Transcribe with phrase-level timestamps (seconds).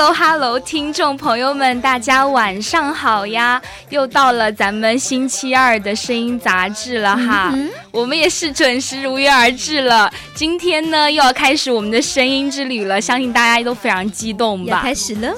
[0.00, 3.60] Hello，Hello，听众朋友们，大家晚上好呀！
[3.90, 7.52] 又到了咱们星期二的声音杂志了哈，
[7.92, 10.10] 我们也是准时如约而至了。
[10.34, 14.80] 今天呢，又要开始我们的声音之旅了，相信大家都非常激动吧？
[14.80, 15.34] 开始了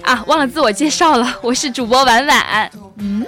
[0.00, 0.24] 啊！
[0.26, 2.70] 忘了自我介绍了，我是主播婉婉。
[2.96, 3.26] 嗯，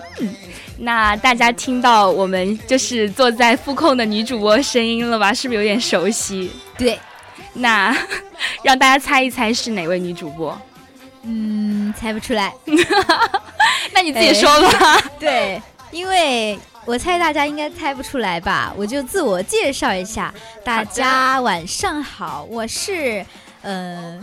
[0.79, 5.35] 那大家听到我们就是坐在副控的女主播声音了吧？
[5.35, 6.51] 是不是有点熟悉？
[6.79, 6.99] 对。
[7.55, 7.95] 那
[8.65, 10.59] 让大家猜一猜是哪位女主播？
[11.23, 12.53] 嗯，猜不出来。
[13.95, 15.03] 那你自己说吧。
[15.19, 20.33] 对，因为我猜大家应该猜不出来吧，我就自我介绍一下。
[20.65, 23.25] 大家晚上好，我是
[23.63, 24.19] 呃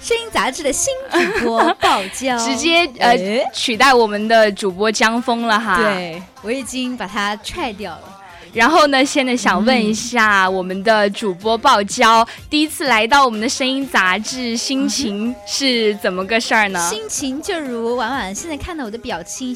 [0.00, 3.16] 声音杂志的新主播爆娇，直接呃
[3.52, 5.76] 取代我们的主播江峰了哈。
[5.76, 8.13] 对，我已经把他踹掉了。
[8.54, 9.04] 然后呢？
[9.04, 16.88] 现在想问一下我们的主播爆娇，第一次来到我们的声音杂志，心情是怎么个事儿呢？
[16.88, 19.54] 心情就如婉婉现在看到我的表情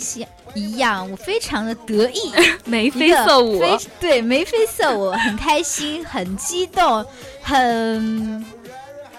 [0.54, 2.32] 一样，我非常的得意，
[2.66, 3.62] 眉飞色舞。
[4.00, 7.06] 对，眉飞色舞，很开心，很激动，
[7.40, 8.44] 很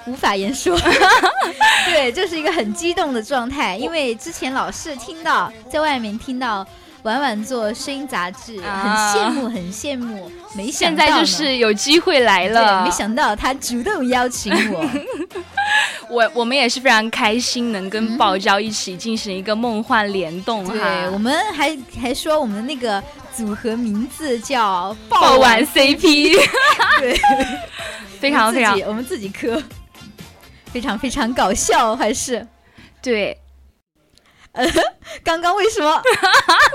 [0.05, 0.77] 无法言说。
[1.89, 6.67] 对，就是一个很激动的状态，因为之前老是听到在外面听到。
[7.03, 10.29] 晚晚做声音杂志，很羡慕，很羡慕。
[10.53, 14.89] 没想到现在就是有机会来了，没想到他主动邀请我，
[16.09, 20.73] 我我们也是非常开心，能跟爆娇一起进行一个梦幻联动哈。
[20.73, 23.01] 对，我们还还说我们的那个
[23.33, 26.35] 组合名字叫爆晚 CP，
[26.99, 27.19] 对，
[28.19, 29.61] 非常非常，我们自己磕，
[30.65, 32.45] 非常非常搞笑，还是。
[33.01, 33.37] 对。
[35.23, 35.89] 刚刚为什么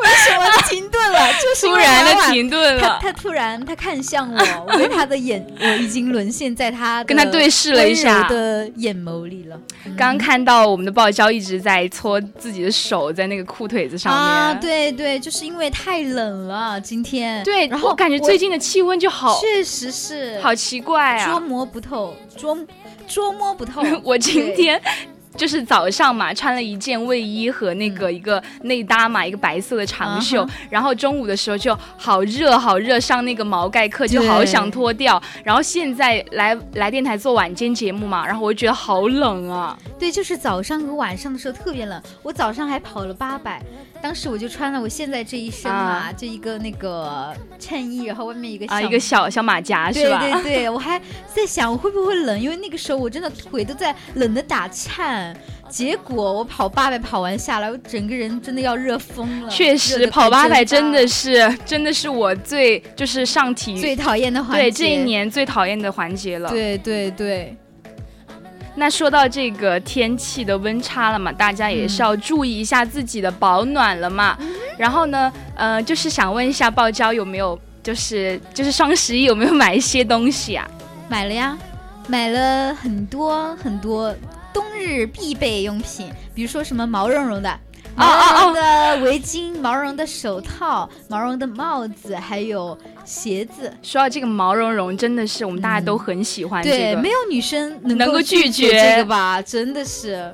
[0.03, 1.33] 为什么停顿了？
[1.35, 2.81] 就是突然的停顿了。
[2.81, 9.59] 他他突然他看向我，我对他的眼我已经沦陷在他跟他对视了一下的眼眸里了。
[9.97, 14.23] 刚看到我们的报销一直在搓自己的手在那个裤腿子上面。
[14.23, 17.43] 啊，对对，就是因为太冷了今天。
[17.45, 22.57] 对，然后我感觉最近的气温就好，确实是好奇怪啊，捉摸不透，捉
[23.07, 23.83] 捉摸不透。
[24.03, 24.81] 我今天。
[25.37, 30.47] 就是早上嘛，穿了一件卫衣和那个一个内搭嘛，一个白色的长袖。
[30.71, 35.21] 然后中午的时候就好热好热，上那个毛概课就好想脱掉。
[35.43, 39.77] 然后现在来来电台做晚间节目嘛，然后我就觉得好冷啊。
[39.99, 42.01] 对，就是早上和晚上的时候特别冷。
[42.23, 43.63] 我早上还跑了八百，
[44.05, 50.21] 当时我就穿了我现在这一身嘛，就一个那个衬衣，然后外面一个啊一个小小马甲是吧？
[50.21, 51.01] 对对对， 我还
[51.35, 55.35] 在想我会不会冷，因为那个时候我真的腿都在冷的打颤。
[55.71, 59.49] 结果我跑八百跑完下来，我整个人真的要热疯了。
[59.49, 64.65] 确实，跑八百真的是，真的是我最就是上体最讨厌的环节。
[64.65, 66.51] 对，这一年最讨厌的环节了。
[66.51, 67.57] 对对对。
[68.77, 74.37] 那说到这个天气的温差了嘛，大家也是要注意一下自己的保暖了嘛。
[74.77, 80.69] 然后呢，呃，就是想问一下爆娇有没有，就是就是双十一有没有买一些东西啊？
[81.09, 81.57] 买了呀，
[82.09, 84.15] 买了很多很多。
[84.53, 87.59] 冬日必备用品，比如说什么毛茸茸的、
[87.97, 93.73] 毛绒的围巾、毛绒的手套、毛绒的帽子，还有鞋子。
[93.83, 96.63] 说到这个毛茸茸，真的是我们大家都很喜欢。
[96.63, 99.41] 对，没有女生能够拒绝这个吧？
[99.41, 100.33] 真的是。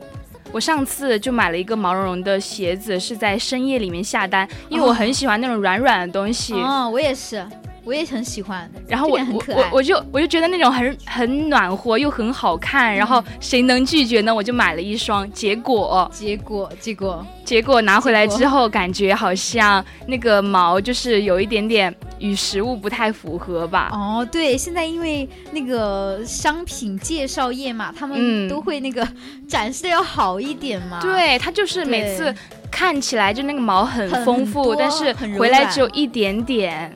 [0.53, 6.55] 我上次就买了一个毛茸茸的鞋子，是在深夜里面下单，因为我很喜欢那种软软的东西。
[6.55, 7.47] 哦，我也是。
[7.85, 14.35] 我也很喜欢，然后我我我我就我就觉得那种很很暖和又很好看，然后谁能拒绝呢？
[14.35, 23.89] 我就买了一双，结果结果结果结果拿回来之后，感觉好像那个毛就是有一点点与实物不太符合吧？
[23.93, 29.07] 哦，对，现在因为那个商品介绍页嘛，他们都会那个
[29.49, 31.01] 展示的要好一点嘛。
[31.01, 32.33] 对，它就是每次
[32.71, 36.95] 看起来就那个毛很丰富，但是回来只有一点点。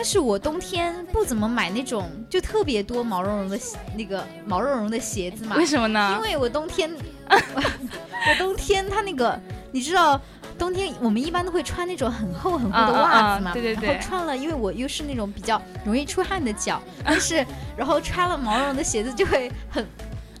[0.00, 3.58] 但是我冬天不怎么买那种就特别多毛茸茸的
[3.96, 5.56] 那个毛茸茸的鞋子嘛。
[5.56, 6.14] 为什么呢？
[6.16, 6.88] 因为我冬天，
[7.28, 9.36] 我冬天它那个，
[9.72, 10.20] 你知道，
[10.56, 13.52] 冬天我们一般都会穿那种很厚很厚的袜子嘛。
[13.52, 13.88] 对对对。
[13.88, 17.44] 然后穿了，因为我又是那种比较容易出汗的脚， 但是
[17.76, 19.84] 然后穿了毛茸茸的鞋子就会很。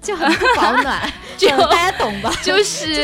[0.00, 2.32] 就很不保暖， 就大家懂吧？
[2.40, 2.94] 就是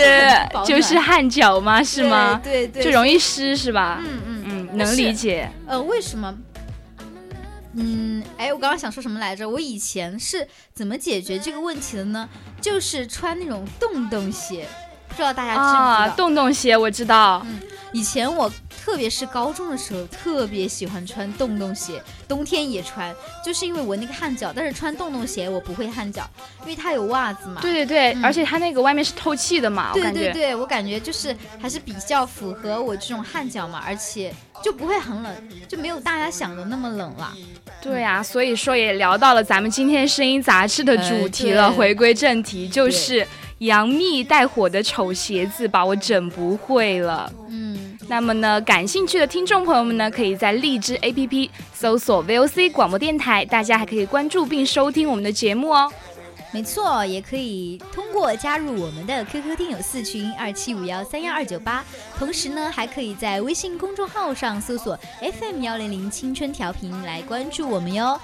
[0.64, 1.82] 就是汗脚吗？
[1.82, 2.40] 是吗？
[2.42, 3.98] 对对，就容易湿是吧？
[4.00, 4.33] 嗯嗯嗯，
[4.76, 5.50] 能理解。
[5.66, 6.36] 呃，为什么？
[7.76, 9.48] 嗯，哎，我刚刚想说什么来着？
[9.48, 12.28] 我以前是怎么解决这个问题的呢？
[12.60, 14.66] 就是穿那种洞洞鞋，
[15.08, 16.16] 不知道大家知不知道？
[16.16, 17.44] 洞洞鞋我知道。
[17.44, 17.60] 嗯，
[17.94, 18.52] 以前我。
[18.84, 24.52] 特别是高中的时候，特别喜欢穿洞洞鞋，冬天也穿，就是因为我那个汗脚。
[24.54, 26.28] 但是穿洞洞鞋我不会汗脚，
[26.64, 27.62] 因为它有袜子嘛。
[27.62, 29.90] 对对对，而且它那个外面是透气的嘛。
[29.94, 34.30] 对对对，我感觉就是还是比较符合我这种汗脚嘛，而且
[34.62, 35.34] 就不会很冷，
[35.66, 37.32] 就没有大家想的那么冷了。
[37.80, 41.72] 对啊，所以说也聊到了咱们今天声音杂志的主题了。
[41.72, 43.26] 回归正题，就是
[43.60, 47.32] 杨幂带火的丑鞋子把我整不会了。
[47.48, 47.73] 嗯。
[48.08, 55.90] 那么呢，感兴趣的听众朋友们呢，可以在荔枝 APP 搜索 VOC 广播电台，大家还可以关注并收听我们的节目哦。
[56.52, 61.84] 没错，也可以通过加入我们的 QQ 听友四群二七五幺三幺二九八，
[62.16, 68.20] 同时呢，还可以在微信公众号上搜索 FM 幺零零青春调频来关注我们哟。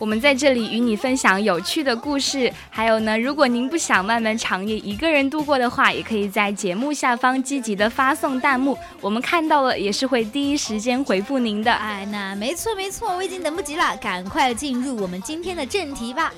[0.00, 11.70] 我们在这里与你分享有趣的故事，还有呢，如果您不想漫漫长夜一个人度过的话，也可以在节目下方积极的发送弹幕，我们看到了也是会第一时间回复您的。
[11.70, 16.32] 哎，那没错没错，我已经等不及了，赶快进入我们今天的正题吧。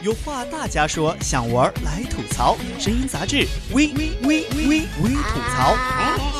[0.00, 6.37] 有话大家说，想玩来吐槽，声音杂志，微微微微微吐槽。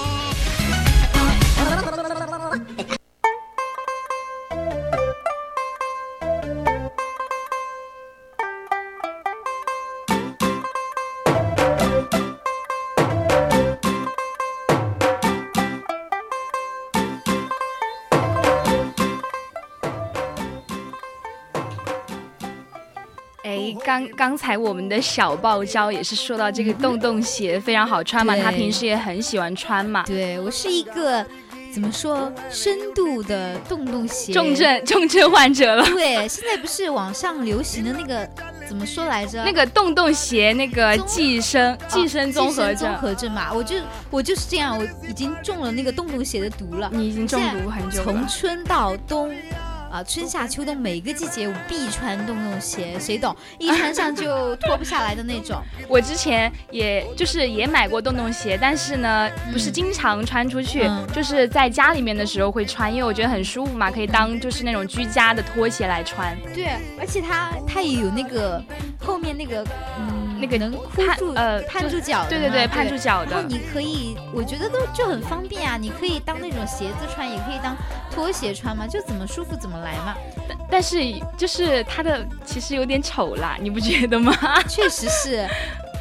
[23.98, 30.04] 刚刚才我们的小爆招也是说到这个洞洞鞋非常好穿嘛，他平时也很喜欢穿嘛。
[30.06, 31.24] 对我是一个
[31.72, 35.84] 怎么说深度的洞洞鞋重症重症患者了。
[35.86, 38.28] 对，现在不是网上流行的那个
[38.68, 39.42] 怎么说来着？
[39.44, 43.76] 那个洞洞鞋那个寄生寄生综合症综合症嘛，我就
[44.10, 46.88] 我就是这样，我已经中了那个洞洞鞋的毒了。
[46.92, 48.04] 你已经中毒很久了。
[48.04, 49.34] 从春到冬。
[49.90, 53.34] 啊，春夏秋冬每个季节我必穿洞洞鞋，谁懂？
[53.58, 55.62] 一穿上就脱不下来的那种。
[55.88, 66.36] 我之前也就是也买过洞洞鞋，但是呢，不是经常穿出去，就是在家里面的时候会穿，因为我觉得很舒服嘛，可以当就是那种居家的拖鞋来穿。
[66.54, 68.62] 对，而且它它也有那个
[69.00, 69.64] 后面那个
[69.98, 73.30] 嗯那个能箍住呃攀住脚，对对对，攀住脚的。
[73.30, 77.74] 然后你可以，我觉得都就很方便啊，你可以当那种鞋子穿，也可以当
[78.10, 79.78] 拖鞋穿嘛，就怎么舒服怎么。
[79.78, 80.16] 来嘛，
[80.48, 80.98] 但但是
[81.36, 84.34] 就是它的其实有点丑啦，你不觉得吗？
[84.68, 85.46] 确实是，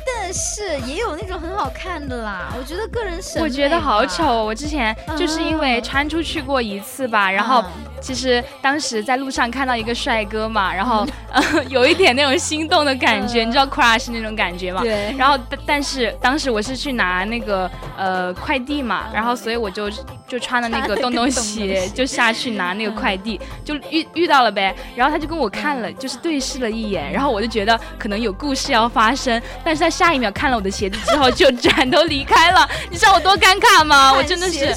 [0.03, 2.51] 但是也有那种很好看的啦。
[2.57, 4.43] 我觉得个人审美，我觉得好丑。
[4.43, 7.63] 我之前就是因为穿出去过一次吧，然后。
[8.01, 14.81] 其实当时在路上看到一个帅哥嘛，然后呃 有一点那种心动的感觉，你知道 crush 那种感觉吗？
[14.81, 15.13] 对。
[15.17, 19.89] 然后但但是当时我是去拿那个呃快递嘛，然后所以我就
[20.27, 24.75] 就穿了那个洞洞鞋就下去拿那个快递，就遇遇到了呗。
[24.95, 34.13] 然后他就跟我看了，就是对视了一眼，然后我就觉得可能有故事要发生，但是他下一秒看了我的鞋子之后就转头离开了， 你知道我多尴尬吗？
[34.13, 34.75] 我真的是。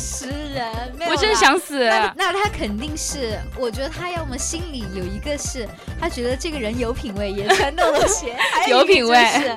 [1.08, 1.84] 我真的想死。
[2.16, 3.09] 那他肯定是，
[3.56, 5.66] 我觉得他要么心里有一个是，
[6.00, 8.28] 他觉得这个人有品位，也穿洞洞鞋；
[8.68, 9.56] 有品位，是，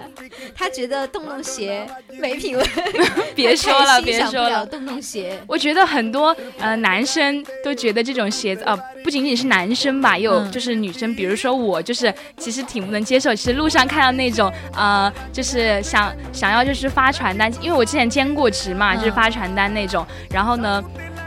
[0.56, 1.86] 他觉得洞洞鞋
[2.20, 2.64] 没品位，
[3.36, 5.40] 别说了，别说了，洞洞鞋。
[5.48, 13.36] 我觉得很多呃男生都觉得这种鞋子啊，不仅仅是男生吧，也有就是女生，比如说我，就是其实挺不能接受。
[13.36, 20.84] 其实路上看到那种呃，就是想想要就是发传单，因为我之前兼过职嘛，就是发传单那种，然后呢。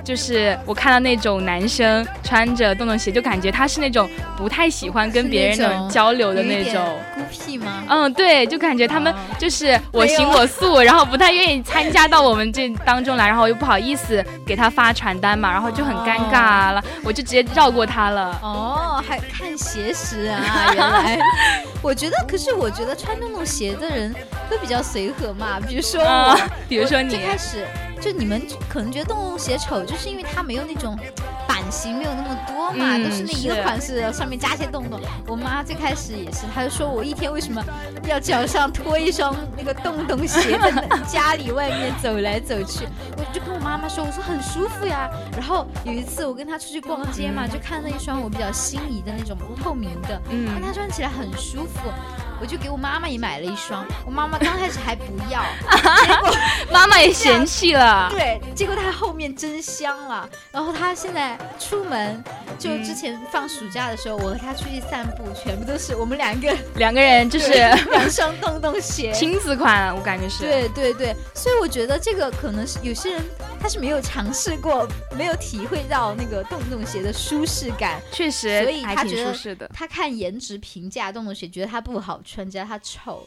[0.07, 6.81] 就是我看到那种男生穿着洞洞鞋，就感觉他是那种不太喜欢跟别人种交流的那种
[7.13, 7.83] 孤僻吗？
[7.89, 18.39] 嗯，对，就感觉他们就是我行我素，然后不太愿意参加到我们这当中来，然后又不好意思给他发传单嘛，然后就很尴尬了，我就直接绕过他了。
[18.43, 20.73] 哦，还看鞋时啊？
[20.73, 21.19] 原来，
[21.83, 24.15] 我觉得，可是我觉得穿洞洞鞋的人
[24.49, 27.67] 都比较随和嘛，比如说我，比如说你最开始。
[28.01, 30.99] 就你们可能觉得洞洞鞋丑，就是因为它没有那种
[31.47, 35.01] 版型，没有那么多嘛，都是那一个款式，上面加些洞洞。
[35.27, 37.63] 我妈最开始也是，她就说我一天为什么
[38.07, 42.87] 要脚上拖一双那个洞洞鞋，在家里外面走来走去？
[43.17, 45.11] 我就跟我妈妈说，我说很舒服呀。
[45.33, 51.91] 然后有一次我跟她出去逛街嘛，就看到一双我比较心仪的那种透明的，嗯，她穿起来很舒服。
[52.41, 55.43] 我就给我妈妈也买了一双，我妈妈刚开始还不要，
[56.05, 56.37] 结果
[56.71, 58.09] 妈妈也嫌弃了。
[58.11, 60.29] 对，结果她后面真香了。
[60.53, 62.23] 然后她现在出门，
[62.59, 67.53] 就之前放暑假的时候，我和她出去散步，全部都是我们两个 两个人，就是
[67.91, 70.43] 两双洞洞鞋，亲子款，我感觉是。
[70.45, 73.25] 对对对，所以我觉得这个可能是有些人
[73.67, 74.87] 他是没有尝试过，
[75.19, 78.01] 没有体会到那个洞洞鞋的舒适感。
[78.13, 79.25] 确实，所以他觉
[79.57, 82.21] 得他看颜值评价洞洞鞋，觉得它不好。
[82.25, 83.27] 穿觉得它丑，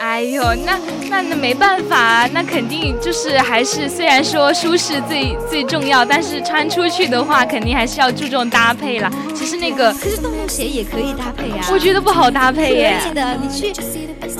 [0.00, 0.78] 哎呦，那
[1.10, 9.12] 那那没办法，那肯定就是还是虽然说舒适最最重要，但是穿出去的话，肯定还是要注重搭配啦。
[9.34, 11.68] 其实那个，可是洞洞鞋也可以搭配呀。
[11.70, 12.98] 我觉得不好搭配耶。
[13.02, 13.70] 可以的，你去，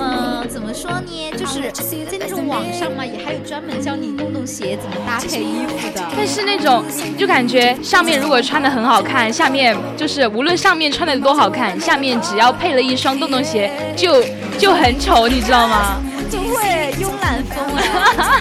[0.01, 1.33] 嗯，怎么说呢？
[1.37, 1.71] 就是
[2.11, 6.05] 在那种网上嘛，也还有专门教你洞洞鞋怎么搭配衣服的。
[6.17, 6.85] 但是那种
[7.19, 14.23] 就感觉上面如果穿的很好看，下面就是无论上面穿的多好看，下面只要配了一双洞洞鞋，就
[14.59, 16.01] 就很丑，你知道吗？
[16.31, 18.41] 就会慵懒风啊，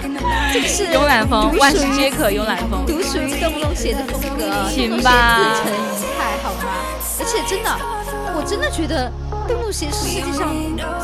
[0.52, 5.38] 就是慵懒风，万事皆可慵懒风，独属于洞洞鞋的风格，行吧？
[5.38, 6.68] 自成一派，好吗？
[7.18, 7.70] 而且真的，
[8.38, 9.10] 我真的觉得
[9.48, 10.54] 洞洞鞋是世界上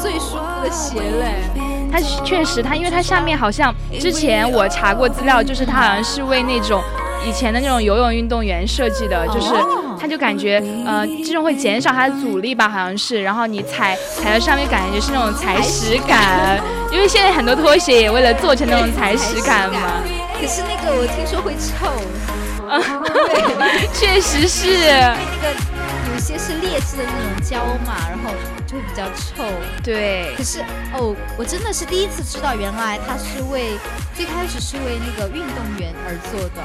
[0.01, 1.43] 最舒服的鞋嘞。
[1.91, 6.81] 它确实，它因为它下面好像之前我查过资料，就是它好像是为那种
[7.27, 9.53] 以前的那种游泳运动员设计的，就是。
[9.97, 13.23] 它就感觉，呃，这种会减少它的阻力吧，好像是。
[13.23, 16.61] 然后你踩踩在上面，感觉是那种踩屎感。
[16.93, 19.81] 因为现在很多拖鞋也为了做成那种踩屎感嘛。
[20.39, 21.87] 可是那个我听说会臭。
[22.69, 24.67] 啊，对，确实是。
[24.91, 25.74] 那个有
[26.25, 28.31] 些是劣质的那种胶嘛，然后
[28.67, 29.45] 就会比较臭。
[29.83, 30.33] 对。
[30.37, 30.61] 可是
[30.95, 33.77] 哦，我真的是第一次知道，原来它是为
[34.15, 36.65] 最开始是为那个运动员而做的。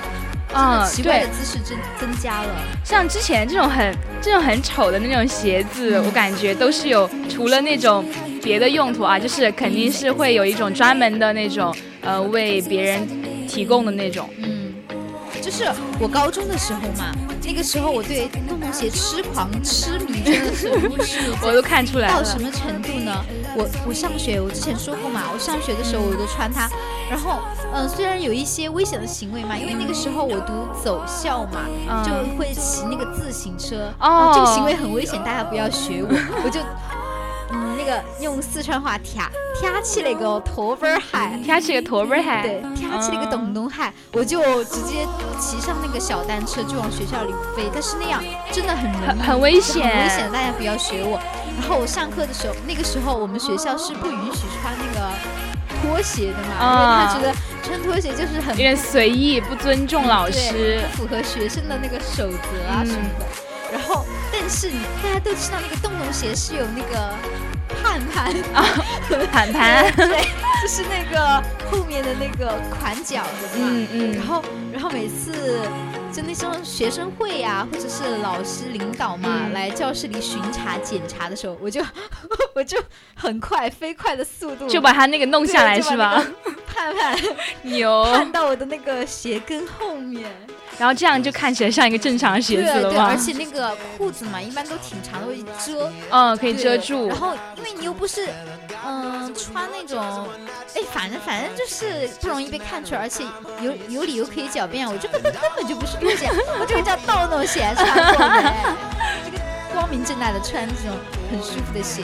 [0.51, 2.56] 嗯，奇怪的姿势增增加了。
[2.84, 8.04] 像之前这种很这种很丑的那种鞋子，我感觉都是有除了那种
[8.42, 13.08] 别的用途啊，就是肯定是会有一种专门的那种呃为别人
[13.48, 14.28] 提供的那种。
[14.39, 14.59] 嗯，
[15.39, 17.13] 就是我高中的时候嘛。
[17.41, 20.69] 那个时候我对洞洞鞋痴狂痴迷，真的是。
[21.41, 23.25] 我都看出来了到什么程度呢？
[23.55, 26.69] 我我上学，我之前说过嘛，我上学的时候我都穿它。
[27.10, 27.39] 然后，
[27.74, 30.53] 嗯，虽然有一些危险的行为嘛，因为那个时候我读
[30.84, 31.65] 走校嘛，
[32.05, 33.91] 就会骑那个自行车。
[34.00, 34.31] 哦。
[34.36, 36.10] 这个行为很危险，大家不要学我。
[36.46, 36.60] 我就。
[38.19, 39.22] 用四川话贴
[39.60, 45.05] 贴起那个拖板鞋，挑起个拖板鞋，对，贴起那个洞洞鞋，我就直接
[45.39, 47.69] 骑上那个小单车就往学校里飞。
[47.74, 51.19] 但是那样真的很很很危险，很危险，大家不要学我。
[51.60, 55.10] 然后我上课的时候，那个时候我们学校是不允许穿那个
[55.81, 63.25] 拖鞋的嘛，因为他觉得穿拖鞋就是很有点随意，不尊重老师，不符合学生的那个守则啊什么的。
[63.72, 64.72] 然后，但是
[65.03, 67.13] 大家都知道那个洞洞鞋是有那个
[67.82, 68.66] 盘盘啊，
[69.32, 70.28] 盼盼，对，
[70.62, 73.70] 就是那个后面的那个款脚的嘛。
[73.72, 74.14] 嗯嗯。
[74.14, 75.62] 然后，然后每次
[76.12, 81.82] 就那种学生会呀，或者是老师领导嘛来教室里巡查检查的时候，我就
[82.56, 82.78] 我就
[83.16, 86.24] 很快飞快的速度就把他那个弄下来是吧？
[86.79, 87.19] 盼盼
[87.63, 90.31] 牛，看到我的那个鞋跟后面。
[90.77, 93.07] 然后这样就看起来像一个正常鞋子了吗？
[93.09, 95.91] 而且那个裤子嘛，一般都挺长的，会遮。
[96.09, 97.09] 嗯，可以遮住。
[97.09, 98.29] 然后因为你又不是，
[98.86, 100.29] 嗯，穿那种，
[100.74, 103.25] 哎，反正反正就是不容易被看出来，而且
[103.62, 106.29] 有有理由可以狡辩，我这个根本就不是拖鞋，
[106.62, 108.53] 我这个叫洞洞鞋穿过的，
[109.25, 109.43] 这个
[109.74, 110.98] 光明正大的穿这种
[111.29, 112.03] 很舒服的鞋。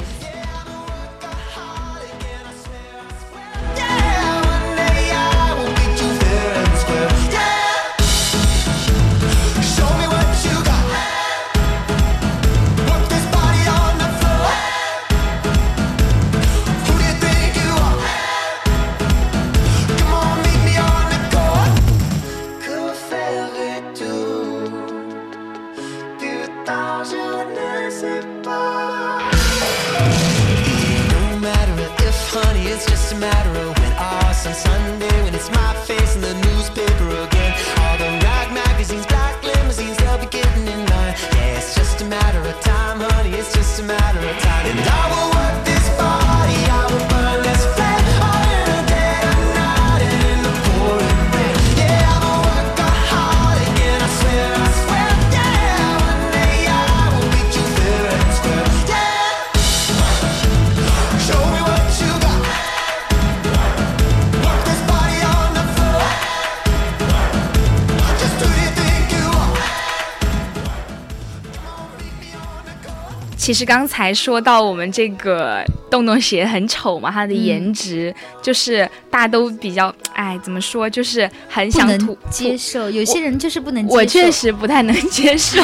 [73.45, 78.11] 其实刚才说到我们这个洞洞鞋很丑嘛，它的颜值、
[78.41, 83.95] 就是大家都比较，哎，怎么说，就是很想吐接受，有些人就是不能接受。
[83.97, 85.61] 我确实不太能接受。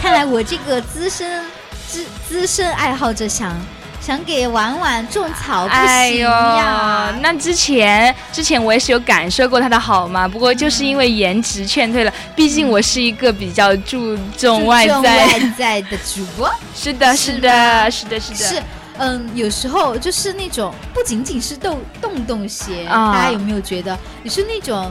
[0.00, 1.42] 看来我这个资深
[1.88, 3.52] 资资深爱好者想
[4.08, 12.12] 想给婉婉种草不行哎呦呀。，那之前之前我也是有感受过她的好嘛，不过就是因为颜值劝退了。
[12.34, 18.62] 毕竟我是一个比较注重外在，外在的主播 是的，是是的，是的，是的，是。
[18.96, 24.90] 嗯，有时候就是那种不仅仅是动洞洞鞋，啊大家有没有觉得你是那种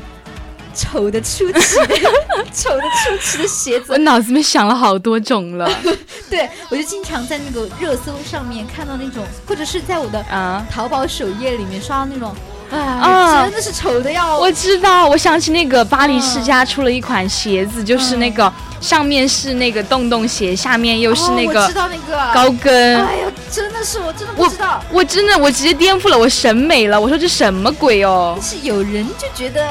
[0.77, 1.75] 丑的出奇、
[2.53, 3.97] 丑的出奇的鞋子我？
[3.97, 5.67] 脑子里面想了好多种了
[6.29, 10.65] 对我就经常在那个热搜上面看到那种，或者是在我的啊。
[10.69, 12.35] 淘宝首页里面刷到那种，
[12.69, 22.97] 啊，啊真的是丑的要我知道，我想起那个巴黎世家出了一款鞋子，就是那个上面是那个洞洞鞋，下面又是那个哦知道那个高跟。
[23.03, 28.43] 哎呀，真的是我真的不知道，我真的我直接颠覆了我审美了，我说这什么鬼哦但！
[28.43, 29.67] 是有人就觉得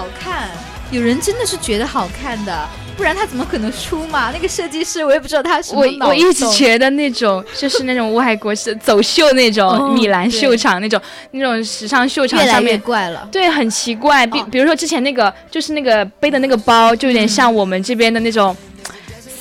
[0.00, 0.48] 好看，
[0.90, 4.30] 有人真的是觉得好看的，不然他怎么可能出嘛？
[4.32, 10.98] 那个设计师我也不知道他什么我我一直觉得那种就是那种外国是走秀那种、哦米兰秀场那种
[11.32, 12.80] 那种时尚秀场越来越上面。
[12.80, 13.28] 怪了。
[13.30, 14.26] 对，很奇怪。
[14.26, 18.56] 比哦比如说之前那个，就是那个背的那个包，就有点像我们这边的那种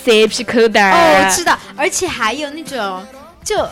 [0.03, 3.01] CP 口袋哦，我知道，而且还有那种
[3.45, 3.65] 就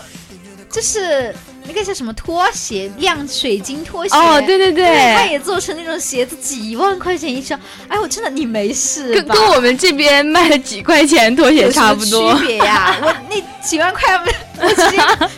[0.71, 1.35] 就是
[1.67, 4.15] 那个叫什么拖鞋，亮水晶拖鞋。
[4.15, 7.59] 哦，对对对，他对，也做成那种鞋子，几万块钱一双。
[7.87, 9.35] 哎，我真的你没事吧？
[9.35, 12.47] 跟跟我们这边卖的几块钱拖鞋差不多区。
[12.47, 12.95] 别呀？
[13.03, 14.01] 我那几万块，
[14.61, 14.97] 我直接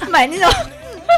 [0.09, 0.49] 买那种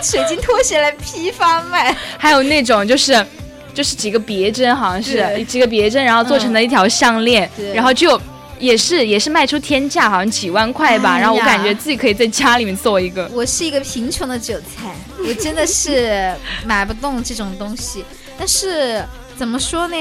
[0.03, 1.95] 水晶拖鞋来批发卖。
[2.17, 3.25] 还有那种就是。
[3.73, 8.19] 就是几个别针，好像是几个别针，然后做成了一条项链，对然后就
[8.61, 11.15] 也是也是卖出天价，好像几万块吧。
[11.15, 13.29] 哎然后我感觉自己可以在家里面做一个。
[13.33, 14.95] 我是一个贫穷的韭菜，
[15.27, 18.05] 我真的是买不动这种东西。
[18.37, 19.03] 但是
[19.35, 19.95] 怎么说呢？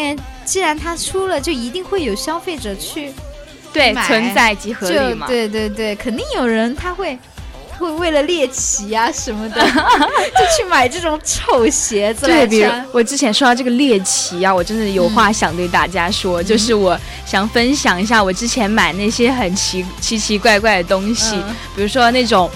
[0.44, 3.12] 既然它出了，就一定会有消费者去，
[3.72, 5.26] 对，存在即合理嘛。
[5.26, 7.18] 对对对，肯定有人他会。
[7.80, 12.70] 他会为了猎奇啊什么的， 就去买这种丑鞋子来对，比如。
[12.92, 22.50] 我之前说到这个猎奇啊，我真的有话想对大家说，就是我想分享一下我之前买那些很奇奇奇怪怪的东西，嗯比如说那种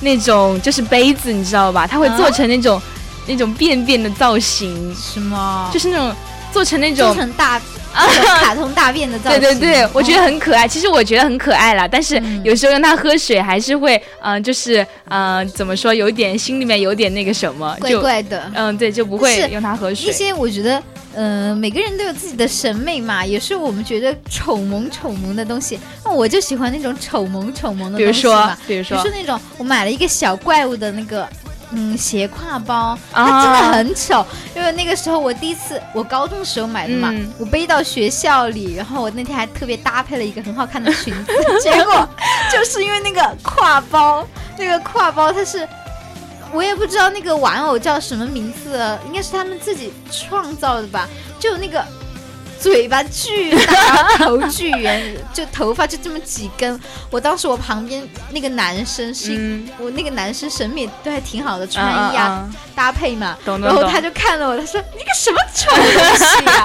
[0.00, 1.84] 那种就是杯子，你知道吧？
[1.86, 2.80] 它会做成那种、
[3.26, 5.68] 那种便便的造型，是吗？
[5.72, 6.14] 就是那种
[6.52, 7.16] 做成那做种。
[7.16, 7.60] 成大
[8.40, 9.40] 卡通大便的造型。
[9.40, 10.66] 对对对，我觉得哦很可爱。
[10.68, 18.50] 其实我觉得很可爱啦，但是嗯有时候让它喝水还是会，嗯、就是嗯、呃怎么说，有点心里面有点那个什么，怪怪的。
[18.54, 20.12] 嗯，对，就不会用它喝水一。
[20.12, 20.82] 些我觉得，
[21.14, 23.24] 呃，每个人都有自己的审美嘛。
[23.24, 31.28] 也是我们觉得丑萌丑萌的东西，那我就喜欢那种丑萌丑萌的比如说东西。，比如说比如说那种，我买了一个小怪物的那个。
[31.72, 34.24] 嗯，斜挎包，它啊真的很丑，
[34.56, 42.08] 因为那个时候我第一次，我高中时候买的嘛，嗯我背到学校里，然后我那天还特别搭配了一个很好看的裙子， 结果
[42.50, 44.26] 就是因为那个挎包，
[44.56, 45.68] 那个挎包它是
[46.52, 51.06] 我也不知道那个玩偶叫什么名字，应该是他们自己创造的吧？
[51.38, 51.84] 就那个
[52.60, 56.78] 嘴巴巨大，然后头巨圆，就头发就这么几根。
[57.10, 63.36] 我当时我旁边那个男生是，嗯我那个男生审美都还挺好的，穿嗯衣啊、嗯搭配嘛。
[63.44, 66.64] 懂懂懂然后他就看了我，他说：“你个什么丑东西呀、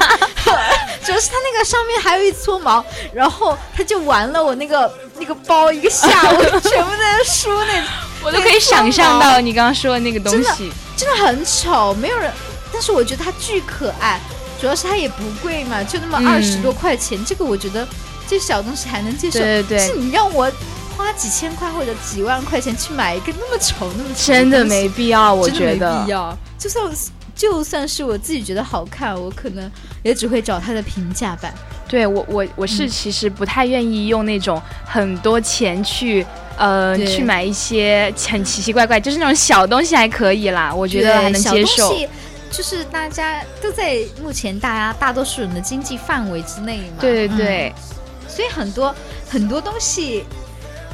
[1.06, 7.84] 主要是他那个上面还有一撮毛，然后他就玩了我那个那个包一个下午，全部在那梳那
[8.24, 10.72] 我都可以想象到你刚刚说的那个东真的西。
[10.96, 12.32] 真的很丑，没有人。
[12.72, 14.20] 但是我觉得他巨可爱，
[14.64, 17.86] 主要是它也不贵嘛，就那么嗯二十多块钱，这个我觉得
[18.26, 19.40] 这小东西还能接受。
[19.40, 20.50] 对对对是你让我
[20.96, 26.12] 花几千块或者几万块钱去买一个那么丑那么丑真的没必要，我觉得没必。
[26.12, 26.38] 要。
[26.58, 26.90] 就算
[27.36, 29.70] 就算是我自己觉得好看，我可能
[30.02, 31.54] 也只会找它的平价版。
[31.86, 36.26] 对我我我是嗯其实不太愿意用那种很多钱去
[36.58, 41.98] 呃去买一些很奇奇怪怪，就是那种小东西还可以啦，我觉得还能接受小东。
[41.98, 42.10] 西
[42.56, 46.98] 就是大家都在目前大家大多数人的经济范围之内嘛。
[47.02, 47.84] 对对对，嗯
[48.30, 48.96] 所以很多
[49.30, 50.24] 很多东西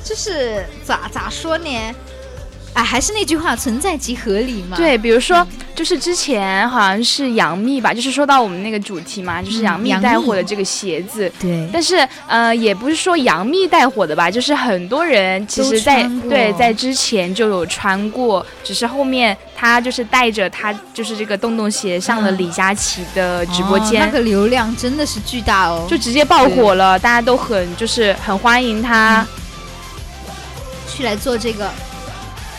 [0.03, 1.95] 就是咋咋说呢？
[2.79, 4.77] 哎，还是那句话，存在即合理嘛。
[4.77, 11.29] 对，比如说，就是之前好像是杨幂吧，就是说到我们那个主题嘛，就是嗯杨幂带火的这个鞋子。
[11.41, 11.67] 对。
[11.73, 29.27] 但是呃，也不是说杨幂带火的吧，就是很多人其实在对在之前就有穿过，只是后面她就是带着她就是这个洞洞鞋上了嗯李佳琦的直播间，哦那个流量真的是巨大哦，就直接爆火了，大家都很就是很欢迎她。
[30.87, 31.71] 去来做这个，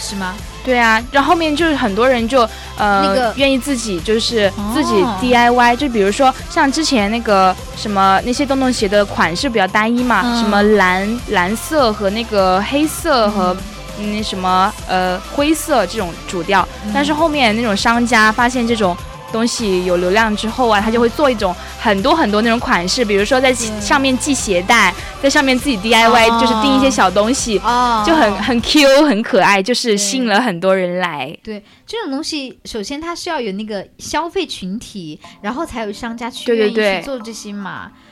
[0.01, 0.35] 是吗？
[0.65, 2.41] 对啊，然后后面就是很多人就
[2.77, 13.57] 呃、那个愿意自己就是自己哦 DIY，、就比如说像之前那个什么那些洞洞鞋的款式比较单一嘛，嗯什么蓝蓝色和那个黑色和
[13.99, 18.97] 那什么呃灰色这种主调，嗯但是后面那种商家发现这种。
[19.33, 31.37] 东西有流量之后啊，他就会做一种很多很多那种款式，比如说在上面系鞋带，在上面自己 DIY，、哦就是订一些小东西，哦，就很很 Q 很可爱，就是吸引了很多人来。
[31.45, 37.91] 对这种东西，首先它是要有那个消费群体，然后才有商家去愿意去做这些嘛。
[37.93, 38.10] 对，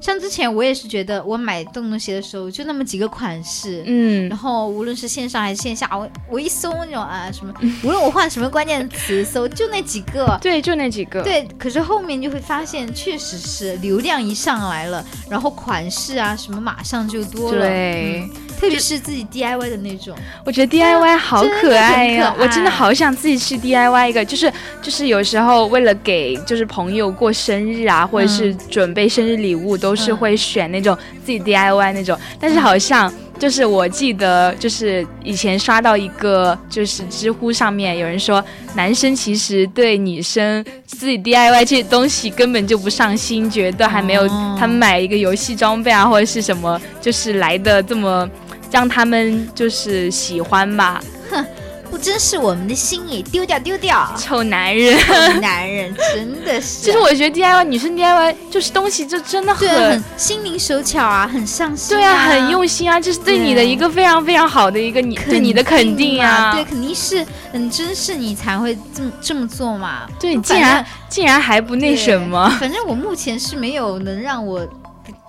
[0.00, 7.52] 像之前我也是觉得，我买洞洞鞋的时候就那么几个款式，嗯然，后无论是线上还是线下，我我一搜那种啊什么，
[7.82, 10.38] 无论我换什么关键词搜，就那几个。
[10.40, 11.22] 对，就那几个。
[11.22, 17.60] 对，可是后面就会发现，确实是流量一上来了，然后款式啊什么马上就多了。
[17.60, 20.16] 对嗯特别是自己 DIY 的那种。
[20.44, 33.12] 我觉得 DIY 好可爱呀、我真的好想自己去 DIY 一个，就是就是有时候为了给就是朋友过生日啊，或者是准备生日礼物，都是嗯会选那种自己 DIY 那种，但是好像。
[33.38, 38.44] 就是我记得，就是以前刷到一个，就是知乎上面有人说，
[38.74, 48.28] 男生其实对女生自己 DIY 这些东西根本就不上心，觉得还没有哦他们买一个游戏装备啊或者是什么，就是来的这么
[48.70, 51.00] 让他们就是喜欢吧。
[51.30, 51.44] 哼
[51.90, 54.12] 不珍视我们的心意，丢掉丢掉。
[54.14, 54.94] 臭男人。
[55.40, 66.54] 男人真的是， 其实我觉得 DIY 女生 DIY 就是东西就真的很很心灵手巧啊，很上心、对啊，很用心啊，这是对你的一个非常非常好的一个你对你的肯定啊，啊。
[66.54, 70.06] 对，肯定是很珍视你才会这么这么做嘛。
[70.20, 74.77] 对，反竟然竟然还不那什么，反正我目前是没有能让我动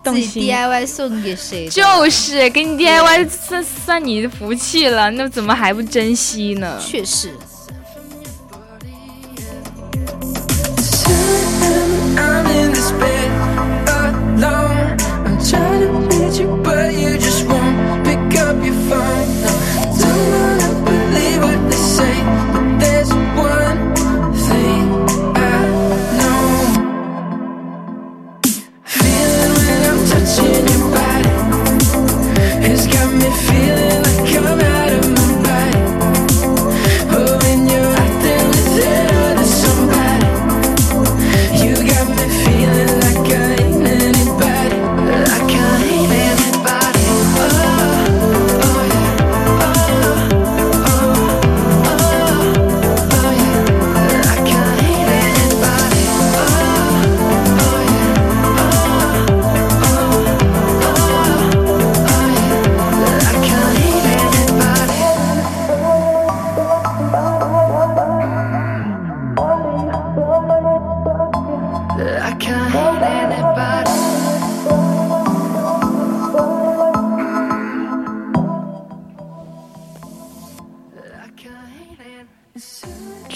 [0.03, 6.79] 自己 DIY 送给谁，就是给你 DIY 算算你的福气了，那怎么还不珍惜呢？
[6.79, 7.33] 确实。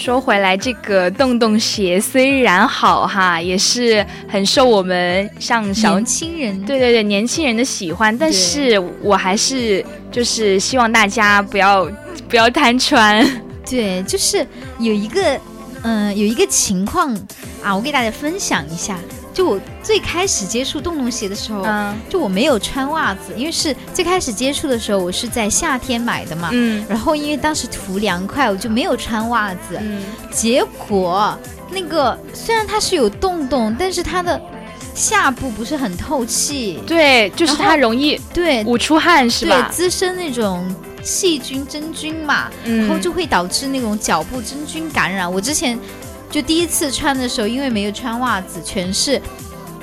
[0.04, 11.90] 说回来，这个洞洞鞋虽然好哈，也是很受我们像小年轻人对对对年轻人的喜欢，但是我还是就是希望大家不要
[12.28, 13.26] 不要贪穿。
[13.66, 14.46] 对，就是
[14.78, 15.40] 有一个，
[15.84, 17.10] 嗯、有一个情况
[17.62, 18.98] 啊，我给大家分享一下。
[19.34, 26.50] 就我最开始接触洞洞鞋的时候，嗯就我没有穿袜子，因为是最开始接触的时候，我是在夏天买的嘛。
[26.52, 29.76] 嗯然后因为当时图凉快，我就没有穿袜子。
[29.80, 31.36] 嗯，结果
[31.70, 34.40] 那个虽然它是有洞洞，但是它的
[34.94, 39.68] 下部不是很透气，对，就是它容易对捂出汗是对吧？
[39.72, 45.30] 滋生那种细菌真菌嘛，嗯然后就会导致那种脚部真菌感染。
[45.30, 45.76] 我之前
[46.34, 49.22] 就第一次穿的时候，因为没有穿袜子，全是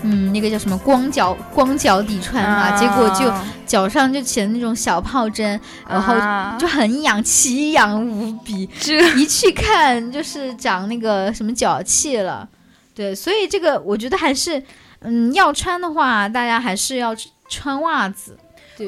[0.02, 8.70] 嗯，那个叫什么光脚光脚底穿嘛，结果就啊脚上就起了那种小疱疹，然后啊就很痒，奇痒无比。
[8.82, 12.46] 这一去看就是长那个什么脚气了，
[12.94, 14.62] 对，所以这个我觉得还是，
[15.00, 17.16] 嗯，要穿的话，大家还是要
[17.48, 18.38] 穿袜子。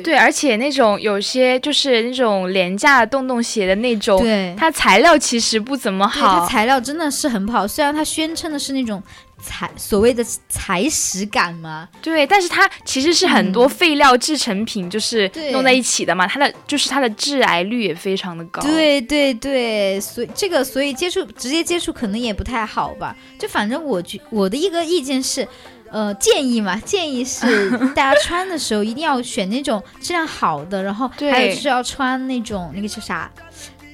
[0.02, 6.48] 对，而且那种有些就是那种廉价的洞洞鞋的那种，对，它材料其实不怎么好它好。
[6.48, 9.02] 材料真的是很不好，虽然它宣称的是那种
[9.42, 16.26] 材所谓的材实感嘛，对，但是它其实是很多废料制成品，就是弄在一起的嘛。
[16.26, 18.62] 它的就是它的致癌率也非常的高。
[18.62, 23.16] 对对对，所以这个所以接触直接接触可能也不太好吧。
[23.38, 25.46] 就反正我觉我的一个意见是，
[25.94, 33.32] 呃，建议嘛，建议是 大家穿的时候一定要选那种质量好的，然后还有就是要穿那种那个叫啥，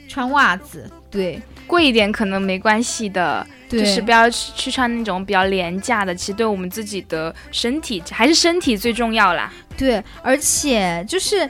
[0.07, 6.15] 穿袜子，对贵一点可能没关系的，就是不要去去穿那种比较廉价的。
[6.15, 9.51] 其实对我们自己的身体还是身体最重要啦。
[9.77, 11.49] 对，而且就是，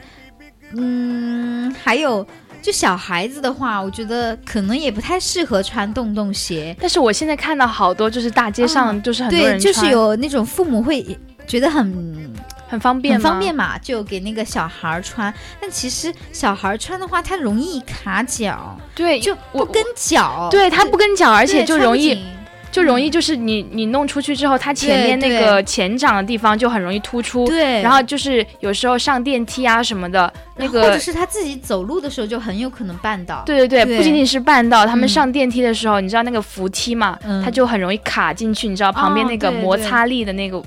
[0.74, 2.26] 嗯，还有
[2.62, 6.76] 就小孩子的话，我觉得可能也不太适合穿洞洞鞋。
[6.80, 11.18] 但是我现在看到好多就是大街上就是很多对，人就是有那种父母会
[11.48, 12.34] 觉得很
[12.68, 15.34] 很方便很方便嘛，就给那个小孩儿穿。
[15.60, 20.48] 但其实小孩儿穿的话，它容易卡脚，对，就不跟脚。
[20.52, 22.39] 对它不跟脚，而而且就容易嗯
[22.80, 27.46] 就容易就是你你弄出去之后，它前面那个前掌的地方就很容易突出。
[27.46, 33.44] 对，然后就是有时候上电梯啊什么的，那个或者是他自己走路的时候就很有可能绊倒。
[33.46, 40.62] 对对对，对不仅仅是绊倒，他们嗯上电梯的时候，你知道那个扶梯嘛，嗯它就很容易卡进去，你知道旁边哦那个摩擦力的那个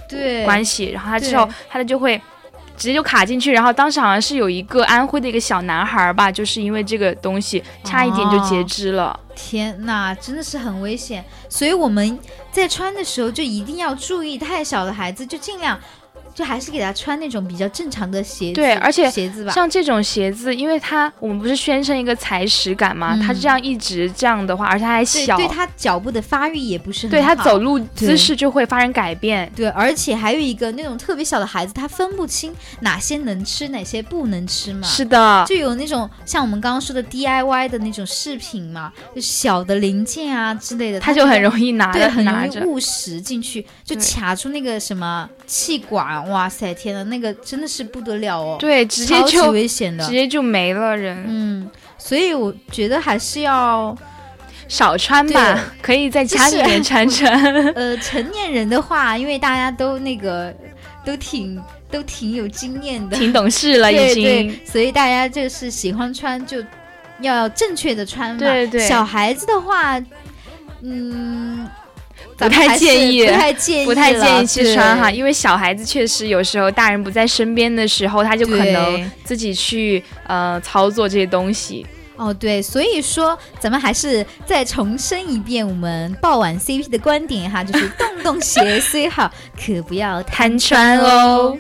[0.45, 2.21] 关系，然后他之对后它就会。
[2.75, 9.21] 直接就卡进去，然后当时好像是有一个安徽的一个小男孩吧，就是因为这个东西差一点就截哦肢了。
[9.35, 11.25] 天哪，真的是很危险。
[11.49, 12.19] 所以我们
[12.51, 15.81] 在穿的时候就一定要注意，太小的孩子就尽量
[16.35, 27.35] 就还是给他穿那种比较正常的鞋子，对而且鞋子吧，像这种鞋子，因为它我们不是宣称一个踩屎感嘛，嗯它这样一直这样的话，而且它还小，对对他脚步的发育也不是很对好。
[27.35, 29.51] 它走路姿势就会发生改变。
[29.55, 34.87] 对，而且还有一个那种特别小的孩子，他分不清哪些能吃，哪些不能吃嘛。
[34.87, 42.33] 是的，就有那种像我们刚刚说的 DIY 的那种饰品嘛，就小的零件啊之类的，他就很容易拿对，很容。
[42.43, 50.11] 易误食进去，就卡住那个什么气管，哇塞，天呐，那个真的是不得了哦，对，直接就危险的直。
[50.13, 53.97] 接就没了人，嗯，所以我觉得还是要，
[54.69, 57.33] 少穿吧，可以在家里面穿 穿。
[57.75, 60.55] 呃，成年人的话，因为大家都那个
[61.05, 64.23] 都挺都挺有经验的，挺懂事了， 已对经。
[64.25, 66.63] 对，所以大家就是喜欢穿就
[67.21, 68.39] 要正确的穿嘛。
[68.39, 70.01] 对对小孩子的话，
[70.83, 71.69] 嗯，
[72.43, 81.87] 不太建议不太建议，不太建议去穿哈，因为小孩子确实有时候大人不在身边的时候，他就可能自己去呃操作这些东西。
[82.17, 91.57] 哦，对，所以说咱们还是再重申一遍我们爆碗 CP 的观点哈，就是洞洞鞋 虽好，可不要贪穿哦。